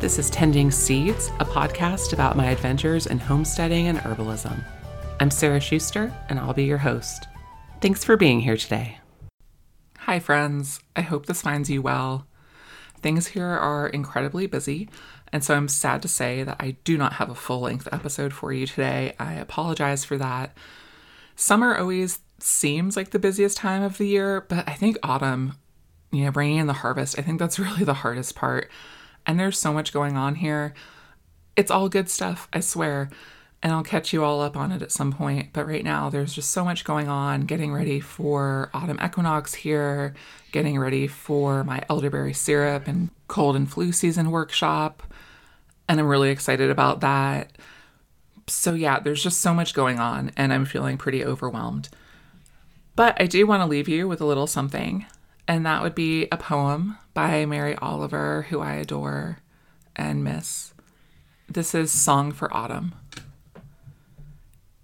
This 0.00 0.18
is 0.18 0.30
Tending 0.30 0.70
Seeds, 0.70 1.28
a 1.40 1.44
podcast 1.44 2.14
about 2.14 2.34
my 2.34 2.46
adventures 2.46 3.06
in 3.06 3.18
homesteading 3.18 3.88
and 3.88 3.98
herbalism. 3.98 4.64
I'm 5.20 5.30
Sarah 5.30 5.60
Schuster, 5.60 6.10
and 6.30 6.38
I'll 6.38 6.54
be 6.54 6.64
your 6.64 6.78
host. 6.78 7.28
Thanks 7.82 8.02
for 8.02 8.16
being 8.16 8.40
here 8.40 8.56
today. 8.56 8.98
Hi, 9.98 10.18
friends. 10.18 10.80
I 10.96 11.02
hope 11.02 11.26
this 11.26 11.42
finds 11.42 11.68
you 11.68 11.82
well. 11.82 12.26
Things 13.02 13.26
here 13.26 13.44
are 13.44 13.88
incredibly 13.88 14.46
busy, 14.46 14.88
and 15.34 15.44
so 15.44 15.54
I'm 15.54 15.68
sad 15.68 16.00
to 16.00 16.08
say 16.08 16.44
that 16.44 16.56
I 16.58 16.78
do 16.82 16.96
not 16.96 17.12
have 17.14 17.28
a 17.28 17.34
full 17.34 17.60
length 17.60 17.86
episode 17.92 18.32
for 18.32 18.54
you 18.54 18.66
today. 18.66 19.14
I 19.18 19.34
apologize 19.34 20.02
for 20.02 20.16
that. 20.16 20.56
Summer 21.36 21.76
always 21.76 22.20
seems 22.38 22.96
like 22.96 23.10
the 23.10 23.18
busiest 23.18 23.58
time 23.58 23.82
of 23.82 23.98
the 23.98 24.06
year, 24.06 24.46
but 24.48 24.66
I 24.66 24.72
think 24.72 24.96
autumn, 25.02 25.58
you 26.10 26.24
know, 26.24 26.30
bringing 26.30 26.56
in 26.56 26.68
the 26.68 26.72
harvest, 26.72 27.18
I 27.18 27.22
think 27.22 27.38
that's 27.38 27.58
really 27.58 27.84
the 27.84 27.92
hardest 27.92 28.34
part. 28.34 28.70
And 29.26 29.38
there's 29.38 29.58
so 29.58 29.72
much 29.72 29.92
going 29.92 30.16
on 30.16 30.36
here. 30.36 30.74
It's 31.56 31.70
all 31.70 31.88
good 31.88 32.08
stuff, 32.08 32.48
I 32.52 32.60
swear. 32.60 33.10
And 33.62 33.72
I'll 33.72 33.82
catch 33.82 34.12
you 34.12 34.24
all 34.24 34.40
up 34.40 34.56
on 34.56 34.72
it 34.72 34.80
at 34.80 34.90
some 34.90 35.12
point. 35.12 35.52
But 35.52 35.66
right 35.66 35.84
now, 35.84 36.08
there's 36.08 36.32
just 36.32 36.50
so 36.50 36.64
much 36.64 36.84
going 36.84 37.08
on 37.08 37.42
getting 37.42 37.72
ready 37.72 38.00
for 38.00 38.70
autumn 38.72 38.98
equinox 39.04 39.52
here, 39.52 40.14
getting 40.50 40.78
ready 40.78 41.06
for 41.06 41.62
my 41.64 41.82
elderberry 41.90 42.32
syrup 42.32 42.88
and 42.88 43.10
cold 43.28 43.56
and 43.56 43.70
flu 43.70 43.92
season 43.92 44.30
workshop. 44.30 45.02
And 45.88 46.00
I'm 46.00 46.06
really 46.06 46.30
excited 46.30 46.70
about 46.70 47.00
that. 47.00 47.52
So, 48.46 48.72
yeah, 48.74 48.98
there's 48.98 49.22
just 49.22 49.40
so 49.40 49.52
much 49.52 49.74
going 49.74 49.98
on, 49.98 50.32
and 50.36 50.52
I'm 50.52 50.64
feeling 50.64 50.96
pretty 50.96 51.24
overwhelmed. 51.24 51.88
But 52.96 53.20
I 53.20 53.26
do 53.26 53.46
want 53.46 53.60
to 53.60 53.66
leave 53.66 53.88
you 53.88 54.08
with 54.08 54.20
a 54.20 54.26
little 54.26 54.46
something, 54.46 55.06
and 55.46 55.64
that 55.66 55.82
would 55.82 55.94
be 55.94 56.28
a 56.30 56.36
poem 56.36 56.98
by 57.14 57.44
Mary 57.46 57.74
Oliver, 57.76 58.46
who 58.50 58.60
I 58.60 58.74
adore 58.74 59.38
and 59.96 60.24
miss. 60.24 60.72
This 61.48 61.74
is 61.74 61.90
Song 61.90 62.32
for 62.32 62.52
Autumn. 62.54 62.94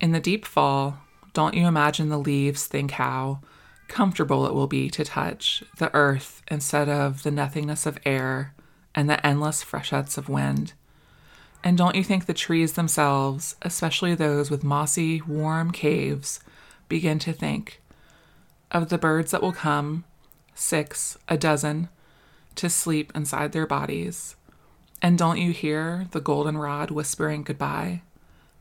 In 0.00 0.12
the 0.12 0.20
deep 0.20 0.44
fall, 0.44 0.98
don't 1.32 1.54
you 1.54 1.66
imagine 1.66 2.08
the 2.08 2.18
leaves 2.18 2.66
think 2.66 2.92
how 2.92 3.40
comfortable 3.88 4.46
it 4.46 4.54
will 4.54 4.66
be 4.66 4.88
to 4.90 5.04
touch 5.04 5.62
the 5.78 5.94
earth 5.94 6.42
instead 6.48 6.88
of 6.88 7.22
the 7.22 7.30
nothingness 7.30 7.84
of 7.86 7.98
air 8.04 8.54
and 8.94 9.08
the 9.08 9.24
endless 9.26 9.62
freshets 9.62 10.16
of 10.16 10.28
wind? 10.28 10.72
And 11.64 11.78
don't 11.78 11.94
you 11.94 12.02
think 12.02 12.26
the 12.26 12.34
trees 12.34 12.72
themselves, 12.72 13.54
especially 13.62 14.14
those 14.14 14.50
with 14.50 14.64
mossy, 14.64 15.22
warm 15.22 15.70
caves, 15.70 16.40
begin 16.88 17.18
to 17.20 17.32
think 17.32 17.80
of 18.70 18.88
the 18.88 18.98
birds 18.98 19.30
that 19.30 19.42
will 19.42 19.52
come, 19.52 20.04
six, 20.54 21.16
a 21.28 21.36
dozen, 21.36 21.88
to 22.56 22.68
sleep 22.68 23.12
inside 23.14 23.52
their 23.52 23.66
bodies? 23.66 24.36
And 25.00 25.18
don't 25.18 25.38
you 25.38 25.52
hear 25.52 26.06
the 26.12 26.20
goldenrod 26.20 26.90
whispering 26.90 27.42
goodbye? 27.42 28.02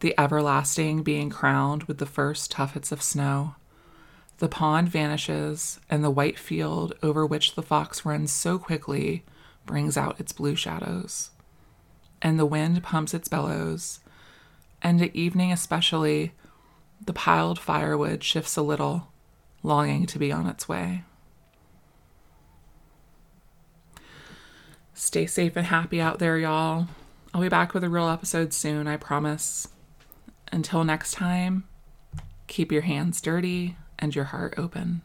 the 0.00 0.14
everlasting 0.18 1.02
being 1.02 1.30
crowned 1.30 1.84
with 1.84 1.98
the 1.98 2.06
first 2.06 2.52
tuffets 2.52 2.92
of 2.92 3.02
snow. 3.02 3.54
The 4.38 4.48
pond 4.48 4.90
vanishes, 4.90 5.80
and 5.88 6.04
the 6.04 6.10
white 6.10 6.38
field 6.38 6.92
over 7.02 7.24
which 7.24 7.54
the 7.54 7.62
fox 7.62 8.04
runs 8.04 8.30
so 8.30 8.58
quickly 8.58 9.24
brings 9.64 9.96
out 9.96 10.20
its 10.20 10.32
blue 10.32 10.54
shadows. 10.54 11.30
And 12.20 12.38
the 12.38 12.46
wind 12.46 12.82
pumps 12.82 13.14
its 13.14 13.28
bellows, 13.28 14.00
and 14.82 15.00
at 15.00 15.16
evening 15.16 15.52
especially, 15.52 16.32
the 17.04 17.14
piled 17.14 17.58
firewood 17.58 18.22
shifts 18.22 18.56
a 18.56 18.62
little, 18.62 19.08
longing 19.62 20.04
to 20.06 20.18
be 20.18 20.30
on 20.30 20.46
its 20.46 20.68
way. 20.68 21.04
Stay 25.06 25.24
safe 25.24 25.54
and 25.54 25.66
happy 25.66 26.00
out 26.00 26.18
there, 26.18 26.36
y'all. 26.36 26.88
I'll 27.32 27.40
be 27.40 27.48
back 27.48 27.72
with 27.72 27.84
a 27.84 27.88
real 27.88 28.08
episode 28.08 28.52
soon, 28.52 28.88
I 28.88 28.96
promise. 28.96 29.68
Until 30.50 30.82
next 30.82 31.12
time, 31.12 31.62
keep 32.48 32.72
your 32.72 32.82
hands 32.82 33.20
dirty 33.20 33.76
and 34.00 34.16
your 34.16 34.24
heart 34.24 34.54
open. 34.58 35.02